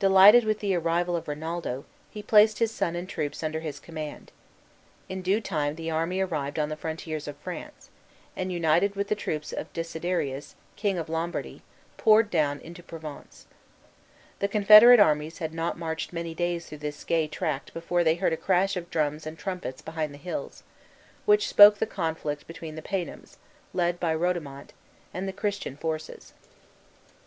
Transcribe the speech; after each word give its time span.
Delighted 0.00 0.44
with 0.44 0.60
the 0.60 0.74
arrival 0.74 1.16
of 1.16 1.26
Rinaldo, 1.26 1.86
he 2.10 2.22
placed 2.22 2.58
his 2.58 2.70
son 2.70 2.94
and 2.94 3.08
troops 3.08 3.42
under 3.42 3.60
his 3.60 3.80
command. 3.80 4.30
In 5.08 5.22
due 5.22 5.40
time 5.40 5.76
the 5.76 5.90
army 5.90 6.20
arrived 6.20 6.58
on 6.58 6.68
the 6.68 6.76
frontiers 6.76 7.26
of 7.26 7.38
France, 7.38 7.88
and, 8.36 8.52
united 8.52 8.96
with 8.96 9.08
the 9.08 9.14
troops 9.14 9.50
of 9.50 9.72
Desiderius, 9.72 10.56
king 10.76 10.98
of 10.98 11.08
Lombardy, 11.08 11.62
poured 11.96 12.28
down 12.28 12.60
into 12.60 12.82
Provence. 12.82 13.46
The 14.40 14.46
confederate 14.48 15.00
armies 15.00 15.38
had 15.38 15.54
not 15.54 15.78
marched 15.78 16.12
many 16.12 16.34
days 16.34 16.66
through 16.66 16.76
this 16.84 17.02
gay 17.02 17.26
tract 17.26 17.72
before 17.72 18.04
they 18.04 18.16
heard 18.16 18.34
a 18.34 18.36
crash 18.36 18.76
of 18.76 18.90
drums 18.90 19.26
and 19.26 19.38
trumpets 19.38 19.80
behind 19.80 20.12
the 20.12 20.18
hills, 20.18 20.64
which 21.24 21.48
spoke 21.48 21.78
the 21.78 21.86
conflict 21.86 22.46
between 22.46 22.74
the 22.74 22.82
paynims, 22.82 23.38
led 23.72 23.98
by 23.98 24.14
Rodomont, 24.14 24.74
and 25.14 25.26
the 25.26 25.32
Christian 25.32 25.78
forces. 25.78 26.34